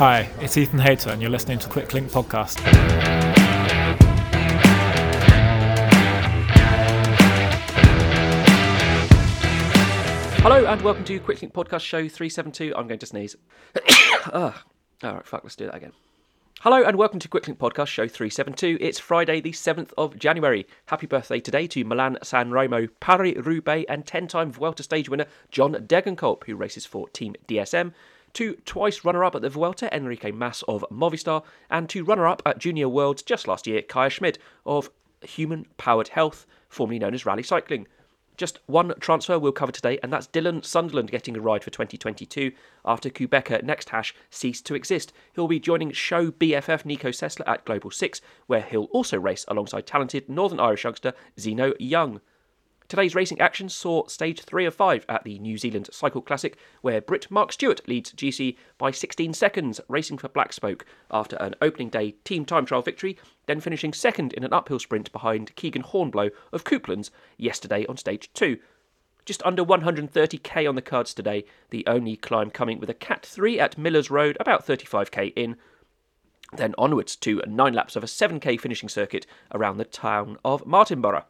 Hi, 0.00 0.30
it's 0.40 0.56
Ethan 0.56 0.78
Hayter, 0.78 1.10
and 1.10 1.20
you're 1.20 1.30
listening 1.30 1.58
to 1.58 1.68
Quicklink 1.68 2.08
Podcast. 2.08 2.58
Hello 10.40 10.64
and 10.64 10.80
welcome 10.80 11.04
to 11.04 11.20
Quicklink 11.20 11.52
Podcast 11.52 11.82
Show 11.82 12.08
372. 12.08 12.72
I'm 12.74 12.88
going 12.88 12.98
to 12.98 13.04
sneeze. 13.04 13.36
Ugh. 14.32 14.54
All 15.02 15.14
right, 15.16 15.26
fuck, 15.26 15.44
let's 15.44 15.54
do 15.54 15.66
that 15.66 15.74
again. 15.74 15.92
Hello 16.62 16.82
and 16.82 16.96
welcome 16.96 17.18
to 17.18 17.28
Quicklink 17.28 17.58
Podcast 17.58 17.88
Show 17.88 18.08
372. 18.08 18.78
It's 18.80 18.98
Friday, 18.98 19.42
the 19.42 19.52
7th 19.52 19.92
of 19.98 20.18
January. 20.18 20.66
Happy 20.86 21.06
birthday 21.06 21.40
today 21.40 21.66
to 21.66 21.84
Milan 21.84 22.16
San 22.22 22.52
Remo, 22.52 22.86
Paris 23.00 23.36
Roubaix, 23.36 23.84
and 23.90 24.06
10 24.06 24.28
time 24.28 24.50
Vuelta 24.50 24.82
stage 24.82 25.10
winner 25.10 25.26
John 25.50 25.74
Degenkolb, 25.74 26.44
who 26.44 26.56
races 26.56 26.86
for 26.86 27.06
Team 27.10 27.34
DSM. 27.46 27.92
To 28.34 28.54
twice 28.64 29.04
runner 29.04 29.24
up 29.24 29.34
at 29.34 29.42
the 29.42 29.48
Vuelta, 29.48 29.94
Enrique 29.94 30.30
Mas 30.30 30.62
of 30.68 30.84
Movistar, 30.90 31.42
and 31.68 31.88
to 31.88 32.04
runner 32.04 32.26
up 32.26 32.42
at 32.46 32.58
Junior 32.58 32.88
Worlds 32.88 33.22
just 33.22 33.48
last 33.48 33.66
year, 33.66 33.82
Kaia 33.82 34.10
Schmid 34.10 34.38
of 34.64 34.90
Human 35.22 35.66
Powered 35.76 36.08
Health, 36.08 36.46
formerly 36.68 36.98
known 36.98 37.14
as 37.14 37.26
Rally 37.26 37.42
Cycling. 37.42 37.86
Just 38.36 38.60
one 38.66 38.94
transfer 39.00 39.38
we'll 39.38 39.52
cover 39.52 39.72
today, 39.72 39.98
and 40.02 40.10
that's 40.12 40.26
Dylan 40.26 40.64
Sunderland 40.64 41.10
getting 41.10 41.36
a 41.36 41.40
ride 41.40 41.62
for 41.62 41.68
2022 41.70 42.52
after 42.86 43.10
Qhubeka 43.10 43.62
NextHash 43.62 44.14
ceased 44.30 44.64
to 44.64 44.74
exist. 44.74 45.12
He'll 45.34 45.46
be 45.46 45.60
joining 45.60 45.92
show 45.92 46.30
BFF 46.30 46.86
Nico 46.86 47.10
Sessler 47.10 47.46
at 47.46 47.66
Global 47.66 47.90
6, 47.90 48.22
where 48.46 48.62
he'll 48.62 48.84
also 48.84 49.18
race 49.18 49.44
alongside 49.48 49.86
talented 49.86 50.28
Northern 50.28 50.58
Irish 50.58 50.84
youngster 50.84 51.12
Zeno 51.38 51.74
Young. 51.78 52.22
Today's 52.90 53.14
racing 53.14 53.40
action 53.40 53.68
saw 53.68 54.04
stage 54.08 54.40
3 54.40 54.64
of 54.64 54.74
5 54.74 55.06
at 55.08 55.22
the 55.22 55.38
New 55.38 55.56
Zealand 55.56 55.88
Cycle 55.92 56.20
Classic, 56.20 56.56
where 56.80 57.00
Brit 57.00 57.30
Mark 57.30 57.52
Stewart 57.52 57.86
leads 57.86 58.12
GC 58.12 58.56
by 58.78 58.90
16 58.90 59.32
seconds, 59.32 59.80
racing 59.86 60.18
for 60.18 60.28
Black 60.28 60.52
Spoke 60.52 60.84
after 61.08 61.36
an 61.36 61.54
opening 61.62 61.88
day 61.88 62.16
team 62.24 62.44
time 62.44 62.66
trial 62.66 62.82
victory, 62.82 63.16
then 63.46 63.60
finishing 63.60 63.92
second 63.92 64.32
in 64.32 64.42
an 64.42 64.52
uphill 64.52 64.80
sprint 64.80 65.12
behind 65.12 65.54
Keegan 65.54 65.84
Hornblow 65.84 66.30
of 66.52 66.64
Couplands 66.64 67.10
yesterday 67.36 67.86
on 67.86 67.96
stage 67.96 68.28
2. 68.34 68.58
Just 69.24 69.44
under 69.44 69.64
130k 69.64 70.68
on 70.68 70.74
the 70.74 70.82
cards 70.82 71.14
today, 71.14 71.44
the 71.70 71.86
only 71.86 72.16
climb 72.16 72.50
coming 72.50 72.80
with 72.80 72.90
a 72.90 72.94
Cat 72.94 73.24
3 73.24 73.60
at 73.60 73.78
Millers 73.78 74.10
Road, 74.10 74.36
about 74.40 74.66
35k 74.66 75.32
in. 75.36 75.54
Then 76.56 76.74
onwards 76.76 77.14
to 77.14 77.40
nine 77.46 77.74
laps 77.74 77.94
of 77.94 78.02
a 78.02 78.08
7k 78.08 78.60
finishing 78.60 78.88
circuit 78.88 79.28
around 79.54 79.76
the 79.76 79.84
town 79.84 80.38
of 80.44 80.66
Martinborough. 80.66 81.26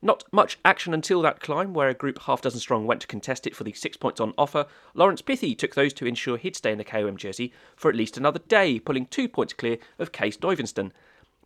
Not 0.00 0.22
much 0.30 0.58
action 0.64 0.94
until 0.94 1.22
that 1.22 1.40
climb, 1.40 1.74
where 1.74 1.88
a 1.88 1.94
group 1.94 2.20
half 2.22 2.42
dozen 2.42 2.60
strong 2.60 2.86
went 2.86 3.00
to 3.00 3.06
contest 3.06 3.46
it 3.46 3.56
for 3.56 3.64
the 3.64 3.72
six 3.72 3.96
points 3.96 4.20
on 4.20 4.32
offer. 4.38 4.66
Laurence 4.94 5.22
Pithie 5.22 5.56
took 5.56 5.74
those 5.74 5.92
to 5.94 6.06
ensure 6.06 6.36
he'd 6.36 6.54
stay 6.54 6.70
in 6.70 6.78
the 6.78 6.84
KOM 6.84 7.16
jersey 7.16 7.52
for 7.74 7.88
at 7.88 7.96
least 7.96 8.16
another 8.16 8.38
day, 8.38 8.78
pulling 8.78 9.06
two 9.06 9.28
points 9.28 9.54
clear 9.54 9.78
of 9.98 10.12
Kees 10.12 10.36
Duyvesteyn. 10.36 10.92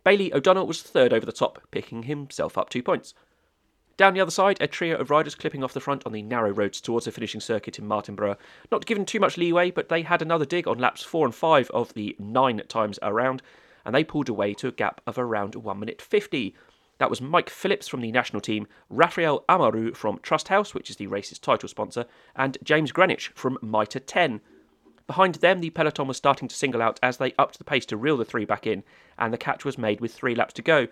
Bailey 0.03 0.33
O'Donnell 0.33 0.67
was 0.67 0.83
third 0.83 1.13
over 1.13 1.25
the 1.25 1.31
top, 1.31 1.61
picking 1.71 2.03
himself 2.03 2.57
up 2.57 2.69
two 2.69 2.83
points. 2.83 3.15
Down 3.95 4.13
the 4.13 4.21
other 4.21 4.31
side, 4.31 4.57
a 4.59 4.67
trio 4.67 4.97
of 4.97 5.09
riders 5.09 5.35
clipping 5.35 5.63
off 5.63 5.73
the 5.73 5.79
front 5.79 6.03
on 6.05 6.13
the 6.13 6.21
narrow 6.21 6.51
roads 6.51 6.81
towards 6.81 7.05
the 7.05 7.11
finishing 7.11 7.41
circuit 7.41 7.79
in 7.79 7.87
Martinborough. 7.87 8.37
Not 8.71 8.85
given 8.85 9.05
too 9.05 9.19
much 9.19 9.37
leeway, 9.37 9.71
but 9.71 9.89
they 9.89 10.01
had 10.01 10.21
another 10.21 10.45
dig 10.45 10.67
on 10.67 10.77
laps 10.79 11.03
4 11.03 11.27
and 11.27 11.35
5 11.35 11.69
of 11.71 11.93
the 11.93 12.15
9 12.19 12.61
times 12.67 12.99
around, 13.01 13.41
and 13.85 13.93
they 13.93 14.03
pulled 14.03 14.29
away 14.29 14.53
to 14.55 14.67
a 14.67 14.71
gap 14.71 14.99
of 15.05 15.17
around 15.17 15.55
1 15.55 15.79
minute 15.79 16.01
50. 16.01 16.55
That 17.03 17.09
was 17.09 17.19
Mike 17.19 17.49
Phillips 17.49 17.89
from 17.89 17.99
the 17.99 18.13
national 18.13 18.39
team, 18.39 18.65
Raphael 18.89 19.43
Amaru 19.49 19.93
from 19.93 20.21
Trust 20.23 20.47
House, 20.47 20.73
which 20.73 20.89
is 20.89 20.95
the 20.95 21.07
race's 21.07 21.37
title 21.37 21.67
sponsor, 21.67 22.05
and 22.33 22.57
James 22.63 22.93
Greenwich 22.93 23.27
from 23.35 23.57
Mitre 23.61 23.99
10. 23.99 24.39
Behind 25.05 25.35
them, 25.35 25.59
the 25.59 25.69
peloton 25.71 26.07
was 26.07 26.15
starting 26.15 26.47
to 26.47 26.55
single 26.55 26.81
out 26.81 27.01
as 27.03 27.17
they 27.17 27.33
upped 27.37 27.57
the 27.57 27.65
pace 27.65 27.85
to 27.87 27.97
reel 27.97 28.15
the 28.15 28.23
three 28.23 28.45
back 28.45 28.65
in, 28.65 28.85
and 29.19 29.33
the 29.33 29.37
catch 29.37 29.65
was 29.65 29.77
made 29.77 29.99
with 29.99 30.13
three 30.13 30.33
laps 30.33 30.53
to 30.53 30.61
go. 30.61 30.87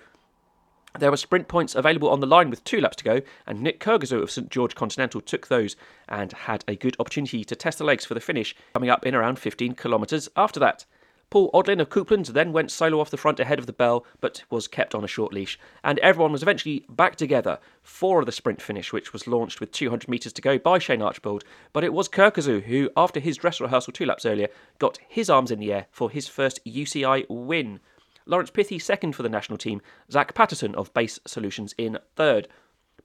There 1.00 1.12
were 1.12 1.16
sprint 1.16 1.48
points 1.48 1.76
available 1.76 2.10
on 2.10 2.20
the 2.20 2.28
line 2.28 2.50
with 2.50 2.66
two 2.66 2.82
laps 2.82 2.98
to 2.98 3.06
go, 3.06 3.22
and 3.48 3.62
Nick 3.62 3.80
Kergozou 3.80 4.22
of 4.22 4.32
St 4.32 4.50
George 4.50 4.76
Continental 4.76 5.22
took 5.22 5.48
those 5.48 5.78
and 6.10 6.34
had 6.34 6.66
a 6.68 6.76
good 6.76 6.98
opportunity 7.00 7.46
to 7.46 7.56
test 7.56 7.78
the 7.78 7.86
legs 7.86 8.04
for 8.04 8.16
the 8.16 8.20
finish, 8.20 8.54
coming 8.74 8.90
up 8.90 9.06
in 9.06 9.16
around 9.16 9.40
15 9.40 9.76
kilometres 9.76 10.28
after 10.36 10.60
that. 10.60 10.84
Paul 11.32 11.50
Odlin 11.54 11.80
of 11.80 11.88
Coupland 11.88 12.28
then 12.34 12.52
went 12.52 12.72
solo 12.72 13.00
off 13.00 13.10
the 13.10 13.16
front 13.16 13.40
ahead 13.40 13.58
of 13.58 13.66
the 13.66 13.72
bell, 13.72 14.06
but 14.20 14.44
was 14.50 14.68
kept 14.68 14.94
on 14.94 15.06
a 15.06 15.08
short 15.08 15.32
leash, 15.32 15.58
and 15.82 15.98
everyone 16.00 16.34
was 16.34 16.42
eventually 16.42 16.86
back 16.90 17.16
together 17.16 17.58
for 17.82 18.26
the 18.26 18.34
sprint 18.34 18.62
finish, 18.62 18.92
which 18.92 19.14
was 19.14 19.28
launched 19.28 19.62
with 19.62 19.72
200 19.72 20.10
metres 20.10 20.34
to 20.34 20.42
go 20.42 20.58
by 20.58 20.78
Shane 20.78 21.02
Archibald. 21.02 21.46
But 21.72 21.86
it 21.86 21.94
was 21.94 22.10
Kergozou 22.10 22.64
who, 22.64 22.90
after 22.98 23.22
his 23.22 23.38
dress 23.38 23.62
rehearsal 23.62 23.94
two 23.94 24.06
laps 24.06 24.26
earlier, 24.26 24.50
got 24.78 25.00
his 25.08 25.30
arms 25.30 25.52
in 25.52 25.60
the 25.60 25.72
air 25.72 25.86
for 25.90 26.10
his 26.10 26.28
first 26.28 26.60
UCI 26.66 27.26
win. 27.30 27.80
Laurence 28.26 28.52
Pithie 28.52 28.78
second 28.78 29.16
for 29.16 29.24
the 29.24 29.30
national 29.30 29.58
team, 29.58 29.82
Zach 30.12 30.34
Patterson 30.34 30.76
of 30.76 30.94
Base 30.94 31.18
Solutions 31.26 31.74
in 31.78 31.98
third. 32.14 32.50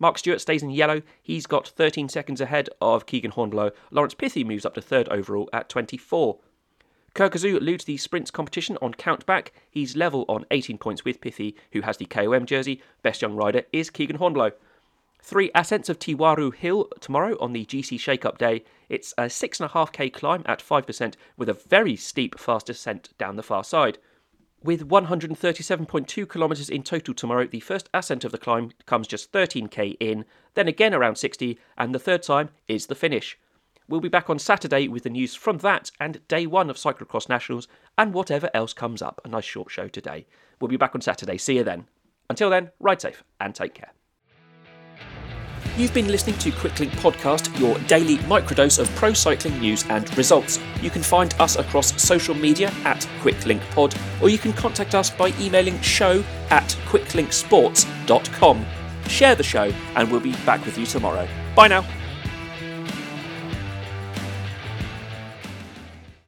Mark 0.01 0.19
Stewart 0.19 0.41
stays 0.41 0.65
in 0.65 0.71
yellow. 0.71 1.01
He's 1.23 1.47
got 1.47 1.69
13 1.69 2.09
seconds 2.09 2.41
ahead 2.41 2.71
of 2.81 3.07
Keegan 3.07 3.31
Hornblow. 3.31 3.71
Laurence 3.93 4.15
Pithie 4.15 4.45
moves 4.45 4.67
up 4.67 4.75
to 4.75 4.83
third 4.83 5.09
overall 5.11 5.49
at 5.53 5.69
24. 5.69 6.41
Kergozou 7.16 7.59
leads 7.62 7.84
the 7.84 7.97
sprints 7.97 8.31
competition 8.31 8.77
on 8.82 8.93
countback. 8.93 9.49
He's 9.71 9.97
level 9.97 10.27
on 10.28 10.44
18 10.50 10.77
points 10.77 11.03
with 11.03 11.22
Pithie, 11.22 11.54
who 11.72 11.81
has 11.81 11.97
the 11.97 12.04
KOM 12.04 12.44
jersey. 12.44 12.82
Best 13.00 13.22
young 13.22 13.34
rider 13.34 13.62
is 13.72 13.88
Keegan 13.88 14.19
Hornblow. 14.19 14.53
Three 15.22 15.50
ascents 15.54 15.88
of 15.88 15.99
Te 15.99 16.15
Wharau 16.15 16.54
Hill 16.54 16.91
tomorrow 17.00 17.38
on 17.41 17.54
the 17.54 17.65
GC 17.65 17.99
Shake 17.99 18.27
Up 18.27 18.37
Day. 18.37 18.65
It's 18.91 19.15
a 19.16 19.22
6.5k 19.22 20.12
climb 20.12 20.43
at 20.44 20.62
5% 20.62 21.15
with 21.38 21.49
a 21.49 21.54
very 21.54 21.97
steep 21.97 22.38
fast 22.38 22.66
descent 22.66 23.09
down 23.16 23.37
the 23.37 23.43
far 23.43 23.65
side. 23.65 23.97
With 24.62 24.87
137.2 24.87 26.31
kilometres 26.31 26.69
in 26.69 26.83
total 26.83 27.15
tomorrow, 27.15 27.47
the 27.47 27.60
first 27.60 27.88
ascent 27.94 28.25
of 28.25 28.33
the 28.33 28.37
climb 28.37 28.72
comes 28.84 29.06
just 29.06 29.33
13k 29.33 29.97
in, 30.00 30.27
then 30.53 30.69
again 30.69 30.93
around 30.93 31.16
60, 31.16 31.59
and 31.78 31.94
the 31.94 31.98
third 31.98 32.22
time 32.22 32.50
is 32.69 32.88
the 32.88 32.94
finish. 32.94 33.38
We'll 33.89 34.01
be 34.01 34.09
back 34.09 34.29
on 34.29 34.39
Saturday 34.41 34.89
with 34.89 35.05
the 35.05 35.11
news 35.11 35.37
from 35.37 35.59
that 35.59 35.93
and 36.01 36.27
day 36.27 36.47
one 36.47 36.71
of 36.71 36.77
Cyclocross 36.77 37.29
Nationals 37.29 37.69
and 37.97 38.13
whatever 38.13 38.51
else 38.53 38.73
comes 38.73 39.01
up. 39.01 39.21
A 39.25 39.29
nice 39.29 39.45
short 39.45 39.71
show 39.71 39.87
today. 39.87 40.27
We'll 40.61 40.69
be 40.69 40.77
back 40.77 40.95
on 40.95 41.01
Saturday. 41.01 41.39
See 41.39 41.57
you 41.57 41.65
then. 41.65 41.87
Until 42.29 42.51
then, 42.51 42.73
ride 42.81 43.01
safe 43.01 43.23
and 43.41 43.55
take 43.55 43.75
care. 43.75 43.93
You've 45.77 45.93
been 45.93 46.09
listening 46.09 46.39
to 46.39 46.51
Quicklink 46.53 46.91
Podcast, 46.93 47.57
your 47.61 47.79
daily 47.81 48.17
microdose 48.19 48.79
of 48.79 48.89
pro 48.97 49.13
cycling 49.13 49.61
news 49.61 49.85
and 49.91 50.17
results. 50.17 50.59
You 50.81 50.89
can 50.91 51.03
find 51.03 51.35
us 51.35 51.57
across 51.57 52.03
social 52.03 52.35
media 52.35 52.73
at 52.85 53.07
QuicklinkPod, 53.21 54.23
or 54.23 54.31
you 54.31 54.39
can 54.39 54.55
contact 54.55 54.95
us 54.95 55.11
by 55.11 55.35
emailing 55.39 55.79
show 55.83 56.25
at 56.51 56.77
quicklinksports.com. 56.87 58.67
Share 59.07 59.35
the 59.35 59.43
show, 59.43 59.71
and 59.95 60.11
we'll 60.11 60.21
be 60.21 60.35
back 60.47 60.65
with 60.65 60.79
you 60.79 60.87
tomorrow. 60.87 61.29
Bye 61.55 61.69
now. 61.69 61.85